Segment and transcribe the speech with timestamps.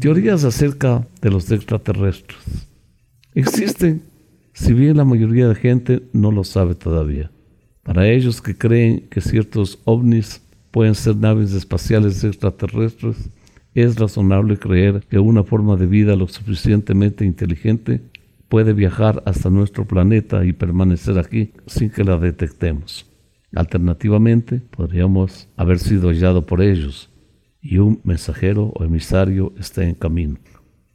[0.00, 2.66] Teorías acerca de los extraterrestres.
[3.34, 4.02] Existen,
[4.54, 7.30] si bien la mayoría de gente no lo sabe todavía.
[7.82, 10.40] Para ellos que creen que ciertos ovnis
[10.70, 13.28] pueden ser naves espaciales extraterrestres,
[13.74, 18.00] es razonable creer que una forma de vida lo suficientemente inteligente
[18.48, 23.06] puede viajar hasta nuestro planeta y permanecer aquí sin que la detectemos.
[23.54, 27.09] Alternativamente, podríamos haber sido hallado por ellos
[27.62, 30.36] y un mensajero o emisario esté en camino.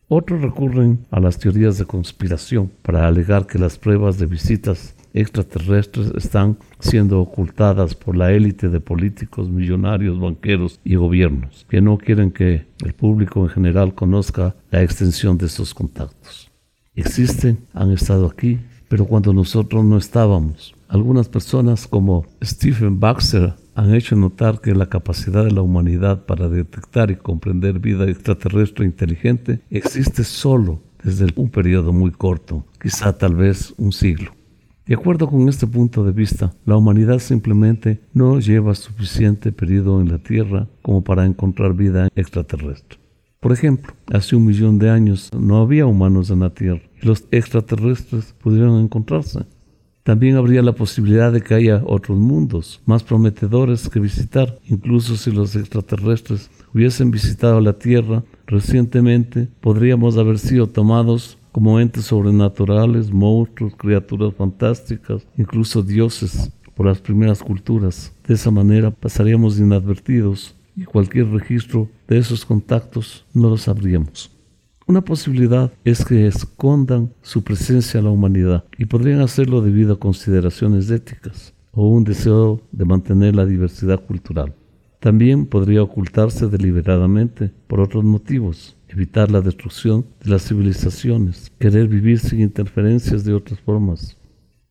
[0.07, 6.11] Otros recurren a las teorías de conspiración para alegar que las pruebas de visitas extraterrestres
[6.15, 12.31] están siendo ocultadas por la élite de políticos, millonarios, banqueros y gobiernos, que no quieren
[12.31, 16.52] que el público en general conozca la extensión de esos contactos.
[16.93, 20.75] Existen, han estado aquí, pero cuando nosotros no estábamos.
[20.88, 26.47] Algunas personas como Stephen Baxter han hecho notar que la capacidad de la humanidad para
[26.47, 33.35] detectar y comprender vida extraterrestre inteligente existe solo desde un periodo muy corto, quizá tal
[33.35, 34.31] vez un siglo.
[34.85, 40.09] De acuerdo con este punto de vista, la humanidad simplemente no lleva suficiente periodo en
[40.09, 43.00] la Tierra como para encontrar vida extraterrestre.
[43.39, 47.28] Por ejemplo, hace un millón de años no había humanos en la Tierra y los
[47.31, 49.45] extraterrestres pudieron encontrarse.
[50.06, 55.31] También habría la posibilidad de que haya otros mundos más prometedores que visitar, incluso si
[55.31, 63.73] los extraterrestres hubiesen visitado la Tierra recientemente, podríamos haber sido tomados como entes sobrenaturales, monstruos,
[63.75, 68.14] criaturas fantásticas, incluso dioses por las primeras culturas.
[68.28, 74.34] De esa manera pasaríamos inadvertidos y cualquier registro de esos contactos no lo sabríamos.
[74.88, 80.00] Una posibilidad es que escondan su presencia a la humanidad y podrían hacerlo debido a
[80.00, 84.53] consideraciones éticas o un deseo de mantener la diversidad cultural.
[85.00, 92.19] También podría ocultarse deliberadamente por otros motivos, evitar la destrucción de las civilizaciones, querer vivir
[92.19, 94.17] sin interferencias de otras formas.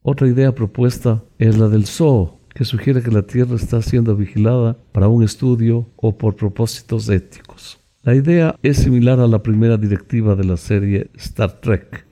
[0.02, 4.78] Otra idea propuesta es la del zoo, que sugiere que la Tierra está siendo vigilada
[4.92, 7.83] para un estudio o por propósitos éticos.
[8.04, 12.06] La idea es similar a la primera directiva de la serie Star Trek.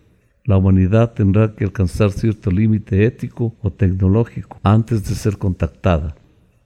[0.44, 6.16] La humanidad tendrá que alcanzar cierto límite ético o tecnológico antes de ser contactada.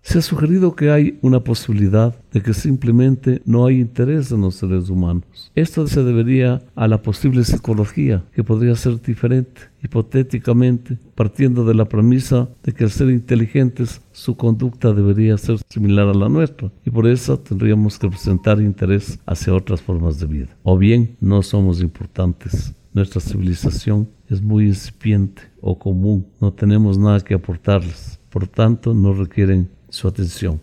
[0.07, 4.55] Se ha sugerido que hay una posibilidad de que simplemente no hay interés en los
[4.55, 5.51] seres humanos.
[5.57, 11.87] Esto se debería a la posible psicología, que podría ser diferente, hipotéticamente, partiendo de la
[11.87, 16.91] premisa de que al ser inteligentes su conducta debería ser similar a la nuestra, y
[16.91, 20.57] por eso tendríamos que presentar interés hacia otras formas de vida.
[20.63, 22.73] O bien no somos importantes.
[22.95, 29.13] Nuestra civilización es muy incipiente o común, no tenemos nada que aportarles, por tanto no
[29.13, 30.61] requieren su atención.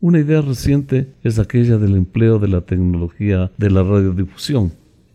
[0.00, 4.72] Una idea reciente es aquella del empleo de la tecnología de la radiodifusión.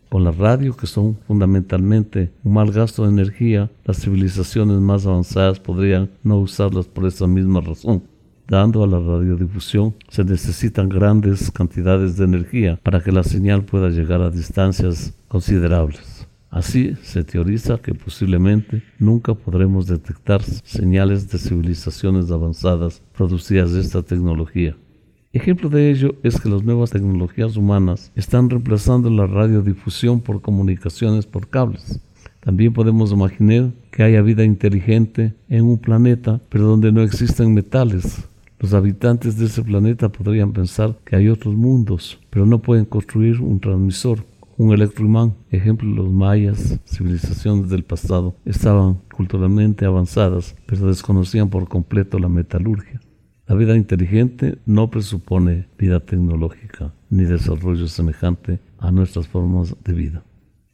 [0.10, 5.60] Con la radio, que son fundamentalmente un mal gasto de energía, las civilizaciones más avanzadas
[5.60, 8.04] podrían no usarlas por esa misma razón.
[8.48, 13.90] Dando a la radiodifusión se necesitan grandes cantidades de energía para que la señal pueda
[13.90, 16.13] llegar a distancias considerables.
[16.54, 24.04] Así se teoriza que posiblemente nunca podremos detectar señales de civilizaciones avanzadas producidas de esta
[24.04, 24.78] tecnología.
[25.32, 31.26] Ejemplo de ello es que las nuevas tecnologías humanas están reemplazando la radiodifusión por comunicaciones
[31.26, 32.00] por cables.
[32.40, 38.28] También podemos imaginar que haya vida inteligente en un planeta, pero donde no existen metales.
[38.60, 43.42] Los habitantes de ese planeta podrían pensar que hay otros mundos, pero no pueden construir
[43.42, 44.24] un transmisor
[44.58, 45.36] un electroimán.
[45.50, 53.02] Ejemplo, los mayas, civilizaciones del pasado, estaban culturalmente avanzadas, pero desconocían por completo la metalurgia.
[53.48, 60.24] La vida inteligente no presupone vida tecnológica ni desarrollo semejante a nuestras formas de vida.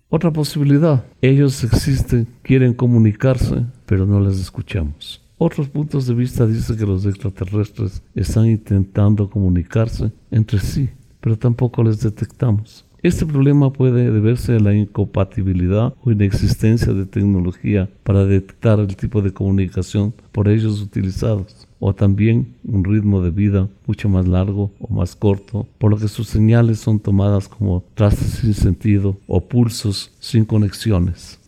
[0.09, 5.21] Otra posibilidad, ellos existen, quieren comunicarse, pero no les escuchamos.
[5.37, 10.89] Otros puntos de vista dicen que los extraterrestres están intentando comunicarse entre sí,
[11.21, 12.85] pero tampoco les detectamos.
[13.01, 19.21] Este problema puede deberse a la incompatibilidad o inexistencia de tecnología para detectar el tipo
[19.21, 24.93] de comunicación por ellos utilizados, o también un ritmo de vida mucho más largo o
[24.93, 30.11] más corto, por lo que sus señales son tomadas como trastes sin sentido o pulsos
[30.19, 31.39] sin conexiones.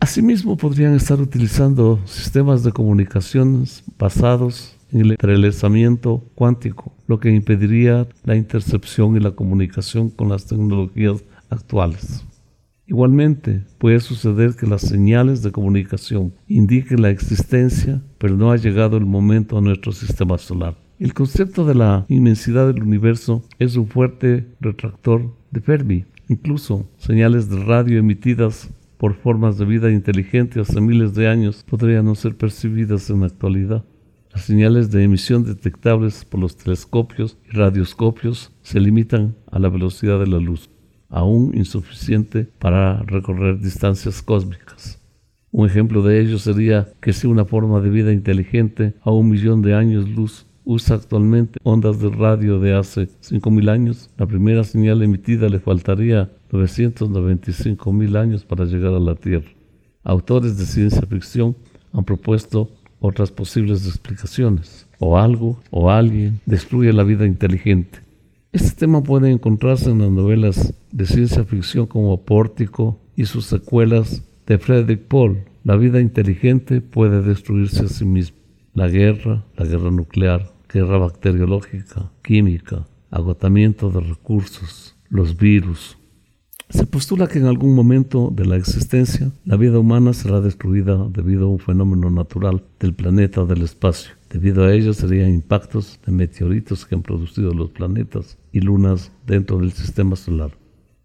[0.00, 8.06] Asimismo, podrían estar utilizando sistemas de comunicaciones basados en el entrelazamiento cuántico, lo que impediría
[8.24, 12.24] la intercepción y la comunicación con las tecnologías actuales.
[12.86, 18.96] Igualmente, puede suceder que las señales de comunicación indiquen la existencia, pero no ha llegado
[18.96, 20.76] el momento a nuestro sistema solar.
[21.00, 27.48] El concepto de la inmensidad del universo es un fuerte retractor de Fermi, Incluso señales
[27.48, 28.68] de radio emitidas
[28.98, 33.26] por formas de vida inteligente hace miles de años podrían no ser percibidas en la
[33.26, 33.84] actualidad.
[34.40, 40.26] Señales de emisión detectables por los telescopios y radioscopios se limitan a la velocidad de
[40.26, 40.70] la luz,
[41.08, 44.98] aún insuficiente para recorrer distancias cósmicas.
[45.50, 49.60] Un ejemplo de ello sería que si una forma de vida inteligente a un millón
[49.60, 55.02] de años luz usa actualmente ondas de radio de hace 5.000 años, la primera señal
[55.02, 59.48] emitida le faltaría 995.000 años para llegar a la Tierra.
[60.04, 61.56] Autores de ciencia ficción
[61.92, 62.70] han propuesto
[63.00, 64.86] otras posibles explicaciones.
[64.98, 68.00] O algo o alguien destruye la vida inteligente.
[68.50, 74.22] Este tema puede encontrarse en las novelas de ciencia ficción como Pórtico y sus secuelas
[74.46, 75.44] de Frederick Paul.
[75.64, 78.38] La vida inteligente puede destruirse a sí misma.
[78.72, 85.97] La guerra, la guerra nuclear, guerra bacteriológica, química, agotamiento de recursos, los virus.
[86.70, 91.46] Se postula que en algún momento de la existencia la vida humana será destruida debido
[91.46, 94.12] a un fenómeno natural del planeta del espacio.
[94.28, 99.58] Debido a ello serían impactos de meteoritos que han producido los planetas y lunas dentro
[99.58, 100.50] del sistema solar.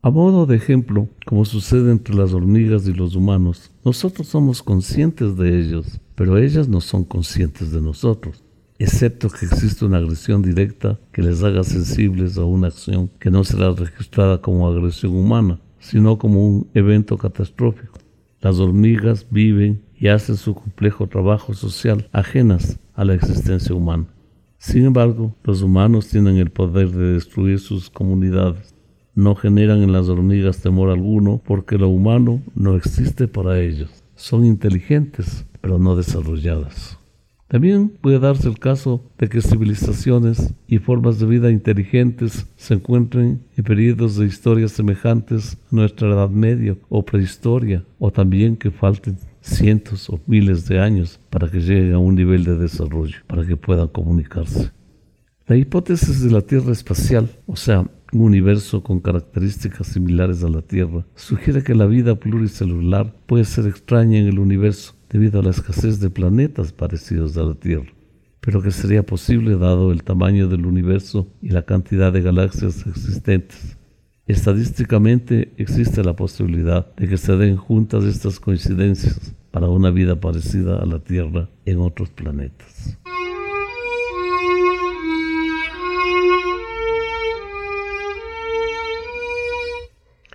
[0.01, 5.37] A modo de ejemplo, como sucede entre las hormigas y los humanos, nosotros somos conscientes
[5.37, 8.43] de ellos, pero ellas no son conscientes de nosotros
[8.79, 13.43] excepto que existe una agresión directa que les haga sensibles a una acción que no
[13.43, 17.99] será registrada como agresión humana, sino como un evento catastrófico.
[18.41, 24.05] Las hormigas viven y hacen su complejo trabajo social ajenas a la existencia humana.
[24.57, 28.73] Sin embargo, los humanos tienen el poder de destruir sus comunidades.
[29.15, 33.91] No generan en las hormigas temor alguno porque lo humano no existe para ellos.
[34.15, 36.97] Son inteligentes, pero no desarrolladas.
[37.53, 43.43] También puede darse el caso de que civilizaciones y formas de vida inteligentes se encuentren
[43.55, 49.19] en periodos de historia semejantes a nuestra Edad Media o prehistoria, o también que falten
[49.41, 53.55] cientos o miles de años para que lleguen a un nivel de desarrollo, para que
[53.55, 54.71] puedan comunicarse.
[55.45, 57.81] La hipótesis de la Tierra espacial, o sea,
[58.13, 63.67] un universo con características similares a la Tierra, sugiere que la vida pluricelular puede ser
[63.67, 67.93] extraña en el universo debido a la escasez de planetas parecidos a la Tierra,
[68.41, 73.77] pero que sería posible dado el tamaño del universo y la cantidad de galaxias existentes.
[74.25, 80.81] Estadísticamente existe la posibilidad de que se den juntas estas coincidencias para una vida parecida
[80.81, 82.97] a la Tierra en otros planetas.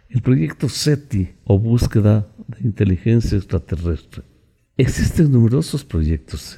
[0.08, 4.22] El proyecto SETI o búsqueda de inteligencia extraterrestre
[4.80, 6.54] Existen numerosos proyectos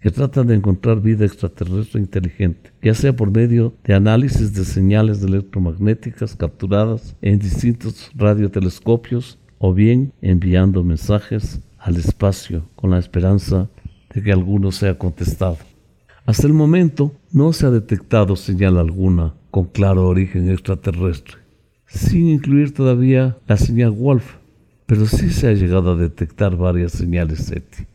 [0.00, 5.22] que tratan de encontrar vida extraterrestre inteligente, ya sea por medio de análisis de señales
[5.22, 13.70] electromagnéticas capturadas en distintos radiotelescopios o bien enviando mensajes al espacio con la esperanza
[14.12, 15.58] de que alguno sea contestado.
[16.26, 21.36] Hasta el momento no se ha detectado señal alguna con claro origen extraterrestre,
[21.86, 24.39] sin incluir todavía la señal Wolf,
[24.90, 27.86] pero sí se ha llegado a detectar varias señales SETI.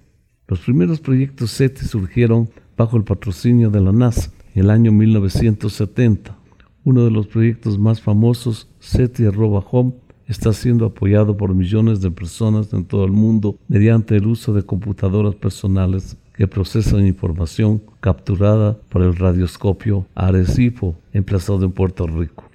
[0.47, 2.47] Los primeros proyectos SETI surgieron
[2.77, 6.37] bajo el patrocinio de la NASA en el año 1970.
[6.85, 9.91] Uno de los proyectos más famosos, SETI-Home,
[10.25, 14.63] está siendo apoyado por millones de personas en todo el mundo mediante el uso de
[14.63, 22.45] computadoras personales que procesan información capturada por el radioscopio Arecibo, emplazado en Puerto Rico.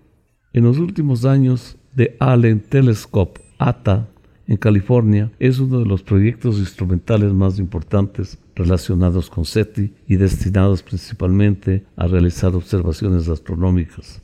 [0.55, 4.09] En los últimos años, The Allen Telescope, ATA,
[4.50, 10.83] en California es uno de los proyectos instrumentales más importantes relacionados con SETI y destinados
[10.83, 14.21] principalmente a realizar observaciones astronómicas.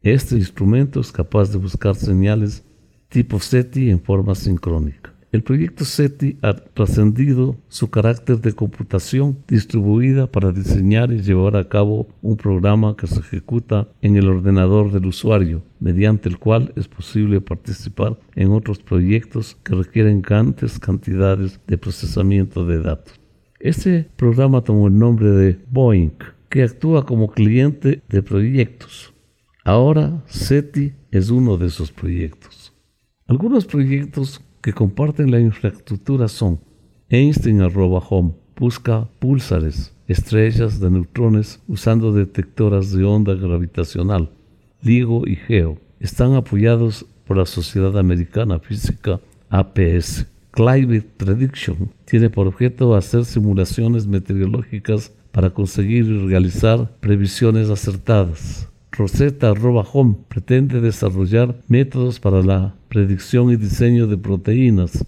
[0.00, 2.64] Este instrumento es capaz de buscar señales
[3.10, 5.09] tipo SETI en forma sincrónica.
[5.32, 11.68] El proyecto SETI ha trascendido su carácter de computación distribuida para diseñar y llevar a
[11.68, 16.88] cabo un programa que se ejecuta en el ordenador del usuario, mediante el cual es
[16.88, 23.14] posible participar en otros proyectos que requieren grandes cantidades de procesamiento de datos.
[23.60, 26.18] Este programa tomó el nombre de Boeing,
[26.48, 29.14] que actúa como cliente de proyectos.
[29.64, 32.72] Ahora SETI es uno de esos proyectos.
[33.28, 36.60] Algunos proyectos que comparten la infraestructura son
[37.08, 44.30] Einstein.home, busca púlsares, estrellas de neutrones usando detectoras de onda gravitacional.
[44.82, 50.26] LIGO y GEO están apoyados por la Sociedad Americana Física APS.
[50.52, 58.68] Climate Prediction tiene por objeto hacer simulaciones meteorológicas para conseguir realizar previsiones acertadas.
[58.92, 65.06] Rosetta.home pretende desarrollar métodos para la predicción y diseño de proteínas.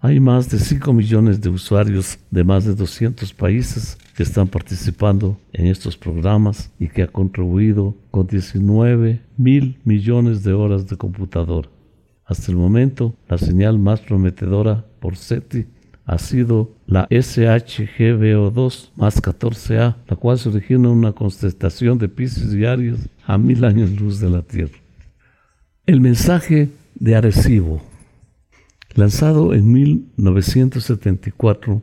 [0.00, 5.38] Hay más de 5 millones de usuarios de más de 200 países que están participando
[5.52, 11.68] en estos programas y que ha contribuido con 19 mil millones de horas de computadora.
[12.26, 15.66] Hasta el momento, la señal más prometedora por SETI
[16.04, 22.98] ha sido la SHGBO2 más 14A, la cual se origina una constelación de pisos diarios
[23.24, 24.76] a mil años luz de la Tierra.
[25.86, 26.70] El mensaje
[27.02, 27.82] de Arecibo,
[28.94, 31.82] lanzado en 1974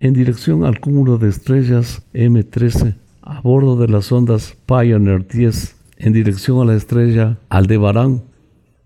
[0.00, 6.12] en dirección al cúmulo de estrellas M13 a bordo de las ondas Pioneer 10 en
[6.12, 8.24] dirección a la estrella Aldebarán,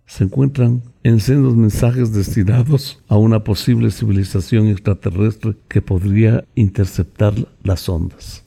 [0.05, 7.88] se encuentran en sendos mensajes destinados a una posible civilización extraterrestre que podría interceptar las
[7.88, 8.45] ondas.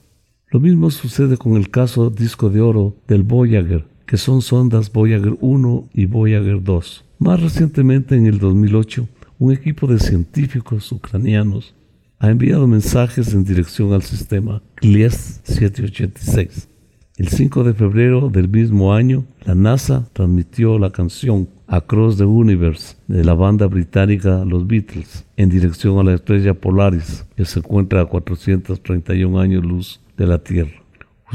[0.51, 5.38] Lo mismo sucede con el caso disco de oro del Voyager, que son sondas Voyager
[5.40, 7.06] 1 y Voyager 2.
[7.20, 9.08] Más recientemente, en el 2008,
[9.40, 11.76] un equipo de científicos ucranianos
[12.20, 16.70] ha enviado mensajes en dirección al sistema CLIES 786.
[17.18, 22.98] El 5 de febrero del mismo año, la NASA transmitió la canción Across the Universe
[23.08, 28.02] de la banda británica Los Beatles en dirección a la estrella Polaris, que se encuentra
[28.02, 30.85] a 431 años luz de la Tierra.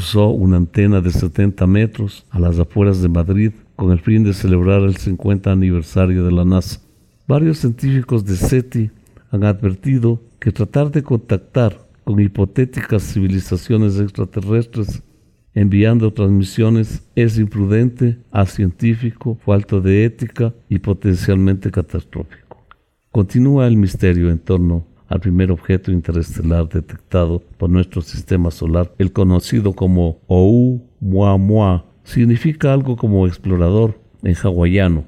[0.00, 4.32] Usó una antena de 70 metros a las afueras de Madrid con el fin de
[4.32, 6.80] celebrar el 50 aniversario de la NASA.
[7.28, 8.90] Varios científicos de SETI
[9.30, 15.02] han advertido que tratar de contactar con hipotéticas civilizaciones extraterrestres
[15.52, 18.16] enviando transmisiones es imprudente,
[18.46, 22.64] científico, falto de ética y potencialmente catastrófico.
[23.10, 29.12] Continúa el misterio en torno al primer objeto interestelar detectado por nuestro sistema solar, el
[29.12, 31.84] conocido como Oumuamua.
[32.04, 35.04] Significa algo como explorador en hawaiano.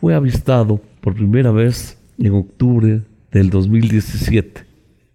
[0.00, 3.02] Fue avistado por primera vez en octubre
[3.32, 4.66] del 2017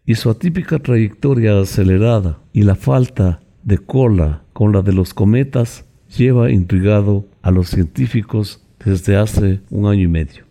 [0.05, 5.85] y su atípica trayectoria acelerada y la falta de cola con la de los cometas
[6.17, 10.43] lleva intrigado a los científicos desde hace un año y medio.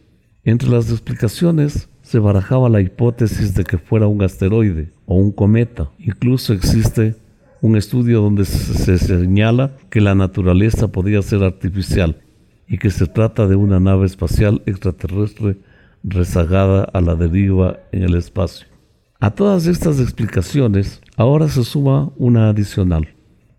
[0.45, 5.91] Entre las explicaciones se barajaba la hipótesis de que fuera un asteroide o un cometa.
[5.99, 7.17] Incluso existe
[7.63, 12.21] un estudio donde se señala que la naturaleza podría ser artificial
[12.69, 15.57] y que se trata de una nave espacial extraterrestre
[16.05, 18.67] rezagada a la deriva en el espacio.
[19.19, 23.09] A todas estas explicaciones, ahora se suma una adicional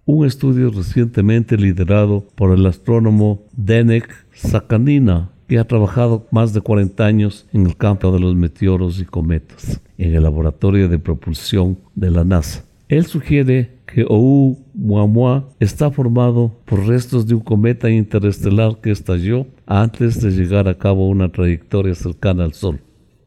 [0.06, 7.06] un estudio recientemente liderado por el astrónomo Denek Sakanina, que ha trabajado más de 40
[7.06, 12.12] años en el campo de los meteoros y cometas, en el laboratorio de propulsión de
[12.12, 12.64] la NASA.
[12.90, 20.22] Él sugiere que Oumuamua está formado por restos de un cometa interestelar que estalló antes
[20.22, 22.80] de llegar a cabo una trayectoria cercana al Sol,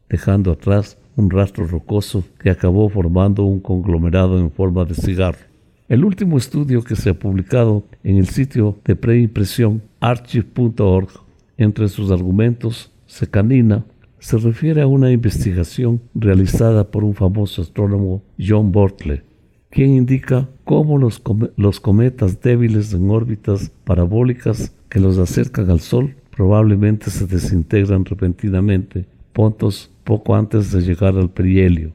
[0.09, 5.39] dejando atrás un rastro rocoso que acabó formando un conglomerado en forma de cigarro.
[5.89, 11.09] El último estudio que se ha publicado en el sitio de preimpresión archive.org,
[11.57, 13.85] entre sus argumentos, Secanina
[14.19, 19.23] se refiere a una investigación realizada por un famoso astrónomo, John Bortle,
[19.69, 21.21] quien indica cómo los,
[21.55, 29.05] los cometas débiles en órbitas parabólicas que los acercan al Sol probablemente se desintegran repentinamente,
[29.33, 31.93] puntos poco antes de llegar al perihelio.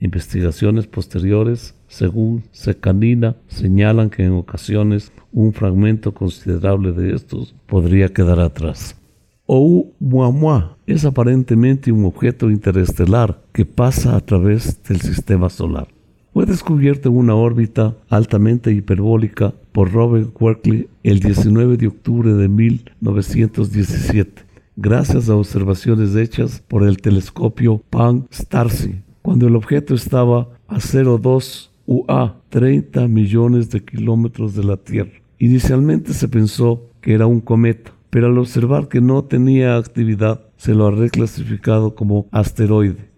[0.00, 8.40] Investigaciones posteriores según Secanina, señalan que en ocasiones un fragmento considerable de estos podría quedar
[8.40, 8.96] atrás.
[9.46, 15.88] Oumuamua es aparentemente un objeto interestelar que pasa a través del sistema solar.
[16.32, 22.48] Fue descubierto en una órbita altamente hiperbólica por Robert Werkley el 19 de octubre de
[22.48, 24.42] 1917,
[24.76, 32.36] gracias a observaciones hechas por el telescopio Pan-Starcy, cuando el objeto estaba a 0,2 UA,
[32.48, 35.12] 30 millones de kilómetros de la Tierra.
[35.38, 40.72] Inicialmente se pensó que era un cometa, pero al observar que no tenía actividad, se
[40.72, 43.10] lo ha reclasificado como asteroide.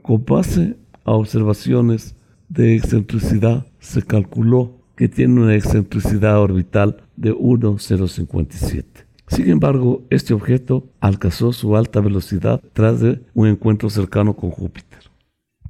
[0.00, 2.16] Con base a observaciones
[2.48, 9.06] de excentricidad, se calculó que tiene una excentricidad orbital de 1,057.
[9.26, 15.00] Sin embargo, este objeto alcanzó su alta velocidad tras de un encuentro cercano con Júpiter.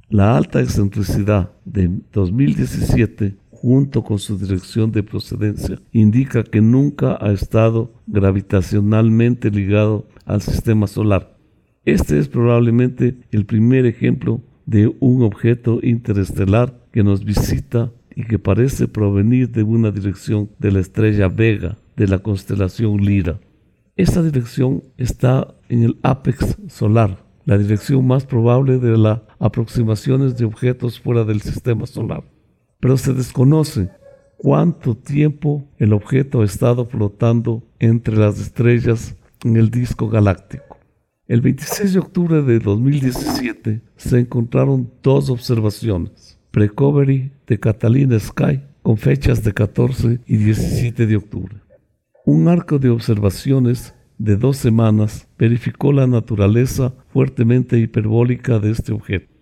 [0.07, 7.31] La alta excentricidad de 2017 junto con su dirección de procedencia, indica que nunca ha
[7.31, 11.35] estado gravitacionalmente ligado al sistema solar.
[11.83, 18.39] Este es probablemente el primer ejemplo de un objeto interestelar que nos visita y que
[18.39, 23.39] parece provenir de una dirección de la estrella Vega de la constelación Lira.
[23.97, 30.45] Esta dirección está en el apex solar, la dirección más probable de las aproximaciones de
[30.45, 32.23] objetos fuera del sistema solar.
[32.79, 33.89] Pero se desconoce
[34.37, 40.77] cuánto tiempo el objeto ha estado flotando entre las estrellas en el disco galáctico.
[41.27, 48.97] El 26 de octubre de 2017 se encontraron dos observaciones, Precovery de Catalina Sky con
[48.97, 51.55] fechas de 14 y 17 de octubre.
[52.25, 59.33] Un arco de observaciones de dos semanas verificó la naturaleza fuertemente hiperbólica de este objeto.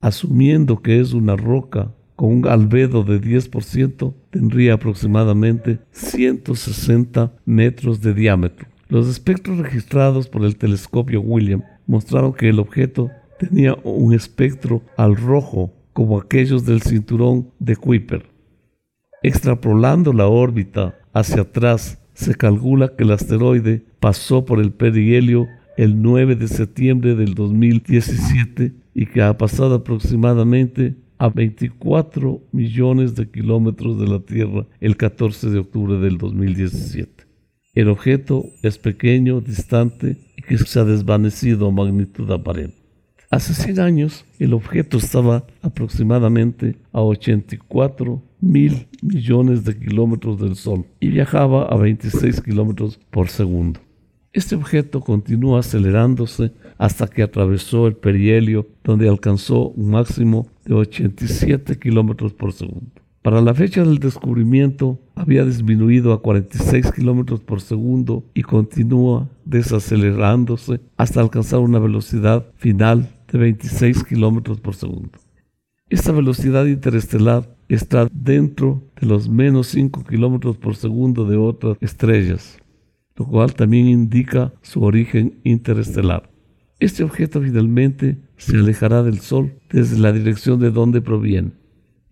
[0.00, 8.12] Asumiendo que es una roca con un albedo de 10%, tendría aproximadamente 160 metros de
[8.12, 8.68] diámetro.
[8.90, 15.16] Los espectros registrados por el telescopio William mostraron que el objeto tenía un espectro al
[15.16, 18.26] rojo como aquellos del cinturón de Kuiper.
[19.22, 25.48] Extrapolando la órbita hacia atrás, se calcula que el asteroide pasó por el perihelio
[25.78, 33.30] el 9 de septiembre del 2017 y que ha pasado aproximadamente a 24 millones de
[33.30, 37.26] kilómetros de la Tierra el 14 de octubre del 2017.
[37.74, 42.78] El objeto es pequeño, distante y que se ha desvanecido a magnitud aparente.
[43.30, 50.86] Hace 100 años, el objeto estaba aproximadamente a 84 mil millones de kilómetros del Sol
[51.00, 53.78] y viajaba a 26 kilómetros por segundo.
[54.32, 61.76] Este objeto continúa acelerándose hasta que atravesó el perihelio, donde alcanzó un máximo de 87
[61.80, 62.92] kilómetros por segundo.
[63.22, 70.80] Para la fecha del descubrimiento había disminuido a 46 kilómetros por segundo y continúa desacelerándose
[70.96, 75.10] hasta alcanzar una velocidad final de 26 kilómetros por segundo.
[75.88, 82.58] Esta velocidad interestelar está dentro de los menos 5 kilómetros por segundo de otras estrellas,
[83.20, 86.30] lo cual también indica su origen interestelar.
[86.80, 91.52] Este objeto finalmente se alejará del Sol desde la dirección de donde proviene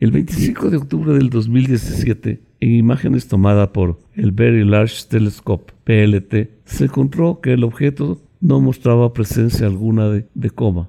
[0.00, 6.50] el 25 de octubre del 2017, en imágenes tomadas por el Very Large Telescope PLT,
[6.64, 10.88] se encontró que el objeto no mostraba presencia alguna de, coma.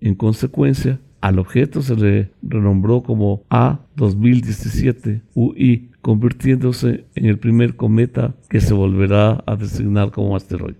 [0.00, 8.36] En consecuencia, al objeto se le renombró como A2017 UI, convirtiéndose en el primer cometa
[8.48, 10.78] que se volverá a designar como asteroide.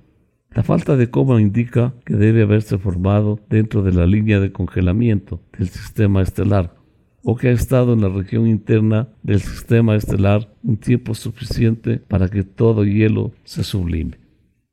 [0.54, 5.40] La falta de coma indica que debe haberse formado dentro de la línea de congelamiento
[5.58, 6.76] del sistema estelar,
[7.24, 12.28] o que ha estado en la región interna del sistema estelar un tiempo suficiente para
[12.28, 14.20] que todo hielo se sublime.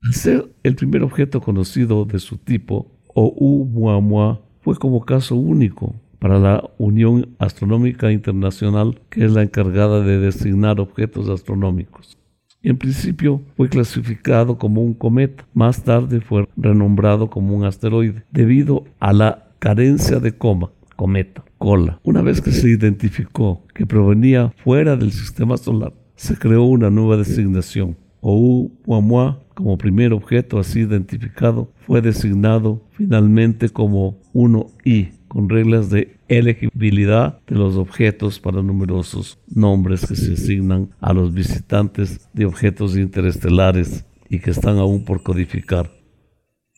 [0.03, 6.39] Al ser el primer objeto conocido de su tipo, Oumuamua fue como caso único para
[6.39, 12.17] la Unión Astronómica Internacional, que es la encargada de designar objetos astronómicos.
[12.61, 18.85] En principio fue clasificado como un cometa, más tarde fue renombrado como un asteroide, debido
[19.01, 21.99] a la carencia de coma, cometa, cola.
[22.03, 27.17] Una vez que se identificó que provenía fuera del sistema solar, se creó una nueva
[27.17, 27.97] designación.
[28.21, 37.39] Oumuamua, como primer objeto así identificado, fue designado finalmente como 1I, con reglas de elegibilidad
[37.47, 44.05] de los objetos para numerosos nombres que se asignan a los visitantes de objetos interestelares
[44.29, 45.89] y que están aún por codificar.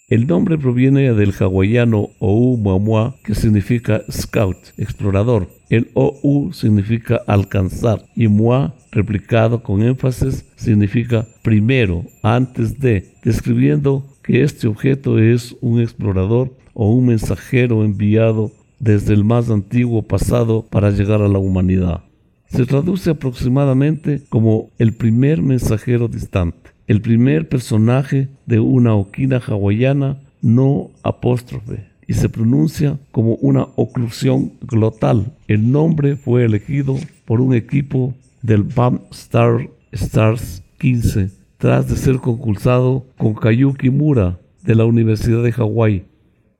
[0.07, 5.49] El nombre proviene del hawaiano Oumuamua, que significa scout, explorador.
[5.69, 14.43] El OU significa alcanzar y Mua, replicado con énfasis, significa primero, antes de, describiendo que
[14.43, 20.91] este objeto es un explorador o un mensajero enviado desde el más antiguo pasado para
[20.91, 22.03] llegar a la humanidad.
[22.51, 30.19] Se traduce aproximadamente como el primer mensajero distante el primer personaje de una oquina hawaiana
[30.41, 35.33] no apóstrofe y se pronuncia como una oclusión glotal.
[35.47, 42.17] El nombre fue elegido por un equipo del BAM Star Stars 15 tras de ser
[42.17, 46.03] concursado con Kayuki Mura de la Universidad de Hawái.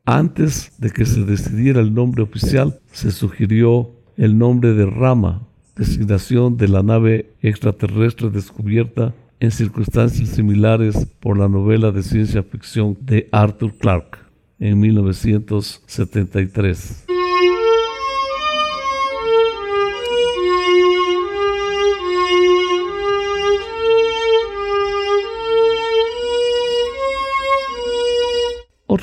[0.05, 6.57] Antes de que se decidiera el nombre oficial, se sugirió el nombre de Rama, designación
[6.57, 13.27] de la nave extraterrestre descubierta en circunstancias similares por la novela de ciencia ficción de
[13.31, 14.19] Arthur Clarke
[14.59, 17.14] en 1973.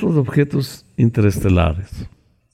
[0.03, 2.09] Otros objetos interestelares.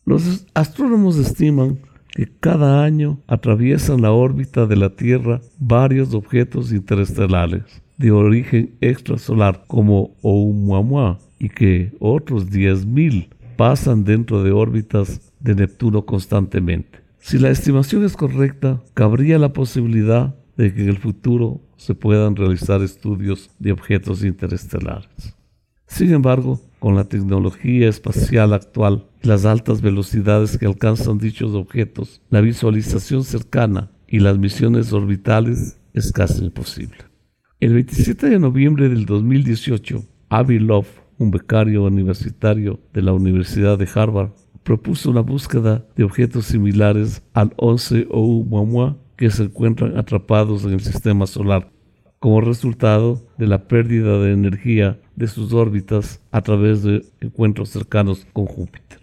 [0.06, 7.64] Los astrónomos estiman que cada año atraviesan la órbita de la Tierra varios objetos interestelares
[7.98, 16.06] de origen extrasolar como Oumuamua y que otros 10.000 pasan dentro de órbitas de Neptuno
[16.06, 17.00] constantemente.
[17.18, 22.36] Si la estimación es correcta, cabría la posibilidad de que en el futuro se puedan
[22.36, 25.39] realizar estudios de objetos interestelares.
[25.90, 32.22] Sin embargo, con la tecnología espacial actual y las altas velocidades que alcanzan dichos objetos,
[32.30, 37.00] la visualización cercana y las misiones orbitales es casi imposible.
[37.60, 43.90] El 27 de noviembre del 2018, Avi Love, un becario universitario de la Universidad de
[43.94, 44.30] Harvard,
[44.64, 50.82] propuso una búsqueda de objetos similares al 11 Oumuamua que se encuentran atrapados en el
[50.82, 51.72] sistema solar
[52.20, 58.26] como resultado de la pérdida de energía de sus órbitas a través de encuentros cercanos
[58.32, 59.00] con Júpiter.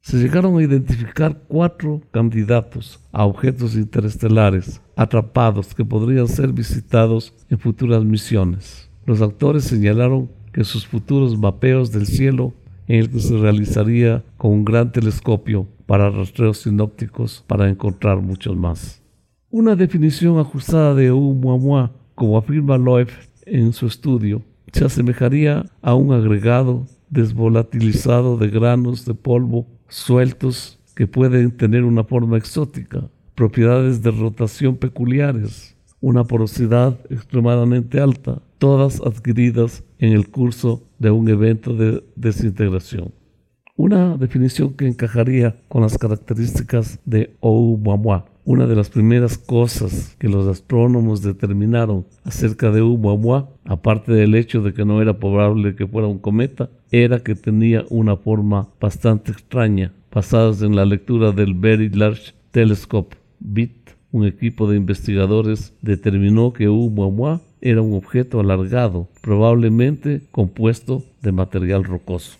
[0.00, 7.58] Se llegaron a identificar cuatro candidatos a objetos interestelares atrapados que podrían ser visitados en
[7.58, 8.88] futuras misiones.
[9.04, 12.54] Los autores señalaron que sus futuros mapeos del cielo,
[12.86, 18.56] en el que se realizaría con un gran telescopio para rastreos sinópticos para encontrar muchos
[18.56, 19.02] más.
[19.50, 23.08] Una definición ajustada de Oumuamua como afirma Loeb
[23.44, 31.06] en su estudio, se asemejaría a un agregado desvolatilizado de granos de polvo sueltos que
[31.06, 39.84] pueden tener una forma exótica, propiedades de rotación peculiares, una porosidad extremadamente alta, todas adquiridas
[39.98, 43.12] en el curso de un evento de desintegración.
[43.76, 50.26] Una definición que encajaría con las características de Oumuamua, una de las primeras cosas que
[50.26, 55.86] los astrónomos determinaron acerca de Oumuamua, aparte del hecho de que no era probable que
[55.86, 61.52] fuera un cometa, era que tenía una forma bastante extraña, basadas en la lectura del
[61.52, 63.90] Very Large Telescope BIT.
[64.12, 71.84] Un equipo de investigadores determinó que Oumuamua era un objeto alargado, probablemente compuesto de material
[71.84, 72.38] rocoso.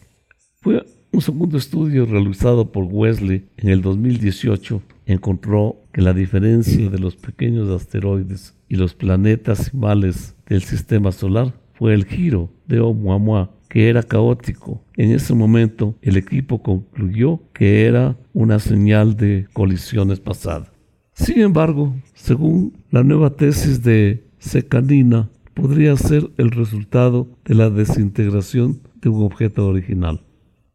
[1.10, 7.16] Un segundo estudio realizado por Wesley en el 2018 encontró que la diferencia de los
[7.16, 13.88] pequeños asteroides y los planetas males del sistema solar fue el giro de Oumuamua, que
[13.88, 14.82] era caótico.
[14.96, 20.70] En ese momento, el equipo concluyó que era una señal de colisiones pasadas.
[21.14, 28.80] Sin embargo, según la nueva tesis de Secanina, podría ser el resultado de la desintegración
[29.00, 30.20] de un objeto original.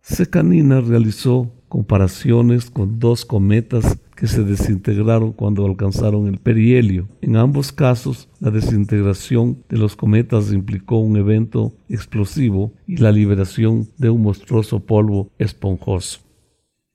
[0.06, 7.08] Secanina realizó comparaciones con dos cometas que se desintegraron cuando alcanzaron el perihelio.
[7.22, 13.88] En ambos casos, la desintegración de los cometas implicó un evento explosivo y la liberación
[13.98, 16.20] de un monstruoso polvo esponjoso.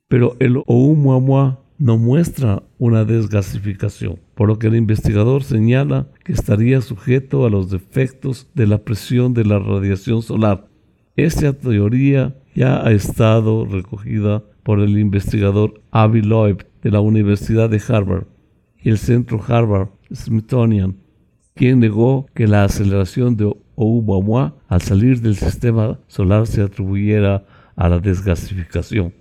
[0.08, 6.82] Pero el Oumuamua no muestra una desgasificación, por lo que el investigador señala que estaría
[6.82, 10.68] sujeto a los defectos de la presión de la radiación solar.
[11.16, 17.80] Esta teoría ya ha estado recogida por el investigador Avi Loeb de la Universidad de
[17.88, 18.24] Harvard
[18.82, 20.96] y el Centro Harvard Smithsonian,
[21.54, 27.88] quien negó que la aceleración de Oumuamua al salir del sistema solar se atribuyera a
[27.88, 29.14] la desgasificación,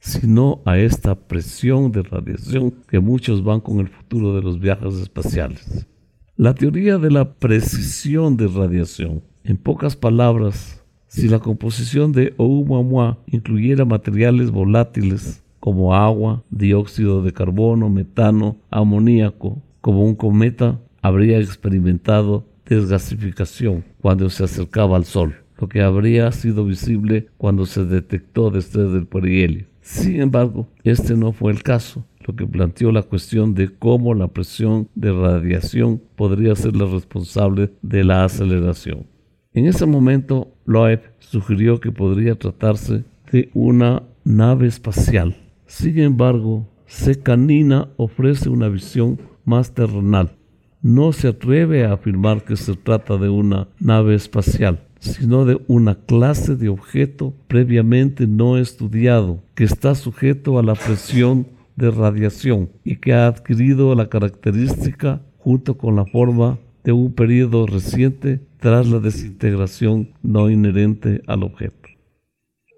[0.00, 4.94] sino a esta presión de radiación que muchos van con el futuro de los viajes
[4.94, 5.86] espaciales.
[6.34, 10.79] La teoría de la precisión de radiación, en pocas palabras,
[11.10, 19.60] si la composición de Oumuamua incluyera materiales volátiles como agua, dióxido de carbono, metano, amoníaco,
[19.80, 26.64] como un cometa, habría experimentado desgasificación cuando se acercaba al Sol, lo que habría sido
[26.64, 29.66] visible cuando se detectó desde el perihelio.
[29.80, 34.28] Sin embargo, este no fue el caso, lo que planteó la cuestión de cómo la
[34.28, 39.06] presión de radiación podría ser la responsable de la aceleración.
[39.52, 45.36] En ese momento, Loeb sugirió que podría tratarse de una nave espacial.
[45.66, 50.36] Sin embargo, Secanina ofrece una visión más terrenal.
[50.82, 55.96] No se atreve a afirmar que se trata de una nave espacial, sino de una
[55.96, 62.96] clase de objeto previamente no estudiado, que está sujeto a la presión de radiación y
[62.96, 68.98] que ha adquirido la característica junto con la forma de un periodo reciente tras la
[68.98, 71.88] desintegración no inherente al objeto.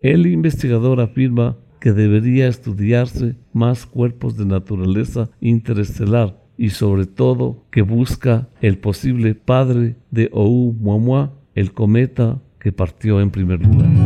[0.01, 7.83] El investigador afirma que debería estudiarse más cuerpos de naturaleza interestelar y sobre todo que
[7.83, 14.02] busca el posible padre de Oumuamua, el cometa que partió en primer lugar.